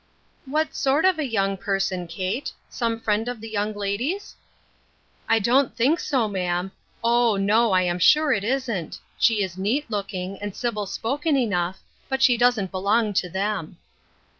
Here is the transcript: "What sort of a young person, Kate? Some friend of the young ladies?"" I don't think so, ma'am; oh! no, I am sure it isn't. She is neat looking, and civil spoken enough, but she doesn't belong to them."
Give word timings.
"What 0.55 0.73
sort 0.73 1.05
of 1.05 1.19
a 1.19 1.27
young 1.29 1.57
person, 1.57 2.07
Kate? 2.07 2.51
Some 2.71 2.99
friend 2.99 3.27
of 3.27 3.39
the 3.39 3.51
young 3.51 3.75
ladies?"" 3.75 4.35
I 5.29 5.37
don't 5.37 5.75
think 5.75 5.99
so, 5.99 6.27
ma'am; 6.27 6.71
oh! 7.03 7.35
no, 7.35 7.71
I 7.71 7.83
am 7.83 7.99
sure 7.99 8.33
it 8.33 8.43
isn't. 8.43 8.99
She 9.19 9.43
is 9.43 9.59
neat 9.59 9.91
looking, 9.91 10.39
and 10.41 10.55
civil 10.55 10.87
spoken 10.87 11.37
enough, 11.37 11.83
but 12.09 12.23
she 12.23 12.35
doesn't 12.35 12.71
belong 12.71 13.13
to 13.13 13.29
them." 13.29 13.77